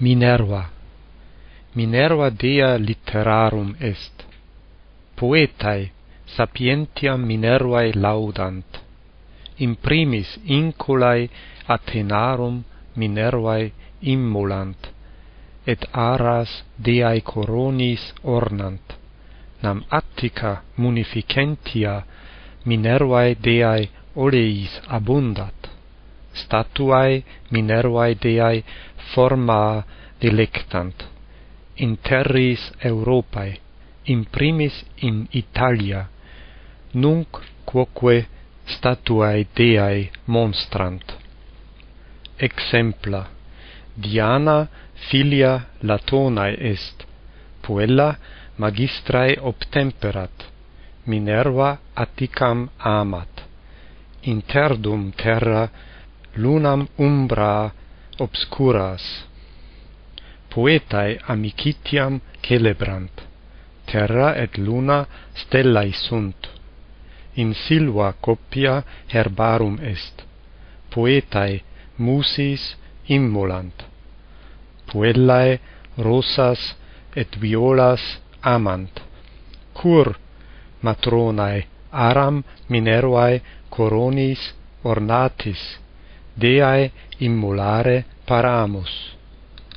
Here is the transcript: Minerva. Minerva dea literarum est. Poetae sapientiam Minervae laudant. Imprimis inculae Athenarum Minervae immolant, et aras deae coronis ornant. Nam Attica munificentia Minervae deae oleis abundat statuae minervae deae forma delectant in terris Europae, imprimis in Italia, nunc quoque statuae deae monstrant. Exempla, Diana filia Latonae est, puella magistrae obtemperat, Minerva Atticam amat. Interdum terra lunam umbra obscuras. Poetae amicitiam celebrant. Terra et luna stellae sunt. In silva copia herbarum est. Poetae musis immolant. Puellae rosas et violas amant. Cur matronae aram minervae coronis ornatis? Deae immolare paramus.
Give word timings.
Minerva. 0.00 0.70
Minerva 1.74 2.30
dea 2.30 2.76
literarum 2.78 3.76
est. 3.80 4.24
Poetae 5.16 5.90
sapientiam 6.26 7.20
Minervae 7.26 7.92
laudant. 7.94 8.80
Imprimis 9.58 10.38
inculae 10.46 11.28
Athenarum 11.68 12.64
Minervae 12.96 13.72
immolant, 14.02 14.90
et 15.66 15.86
aras 15.92 16.62
deae 16.76 17.20
coronis 17.20 18.12
ornant. 18.22 18.96
Nam 19.62 19.84
Attica 19.90 20.62
munificentia 20.76 22.02
Minervae 22.66 23.34
deae 23.34 23.88
oleis 24.16 24.80
abundat 24.88 25.73
statuae 26.42 27.22
minervae 27.50 28.14
deae 28.26 28.62
forma 29.14 29.60
delectant 30.20 31.14
in 31.76 31.96
terris 31.98 32.72
Europae, 32.84 33.58
imprimis 34.04 34.84
in 35.02 35.26
Italia, 35.32 36.08
nunc 36.94 37.40
quoque 37.64 38.26
statuae 38.66 39.46
deae 39.54 40.10
monstrant. 40.26 41.14
Exempla, 42.38 43.26
Diana 43.94 44.68
filia 45.08 45.66
Latonae 45.82 46.56
est, 46.72 47.04
puella 47.62 48.16
magistrae 48.58 49.36
obtemperat, 49.40 50.50
Minerva 51.06 51.78
Atticam 51.94 52.68
amat. 52.78 53.42
Interdum 54.22 55.12
terra 55.12 55.68
lunam 56.36 56.88
umbra 56.98 57.70
obscuras. 58.18 59.24
Poetae 60.54 61.18
amicitiam 61.28 62.20
celebrant. 62.42 63.22
Terra 63.86 64.34
et 64.36 64.58
luna 64.58 65.06
stellae 65.34 65.92
sunt. 65.92 66.48
In 67.36 67.54
silva 67.54 68.14
copia 68.20 68.82
herbarum 69.12 69.78
est. 69.82 70.22
Poetae 70.94 71.62
musis 71.98 72.76
immolant. 73.08 73.84
Puellae 74.86 75.60
rosas 75.98 76.74
et 77.16 77.36
violas 77.40 78.02
amant. 78.42 79.00
Cur 79.74 80.14
matronae 80.82 81.66
aram 81.90 82.44
minervae 82.68 83.42
coronis 83.70 84.54
ornatis? 84.84 85.83
Deae 86.34 86.90
immolare 87.18 88.04
paramus. 88.24 89.13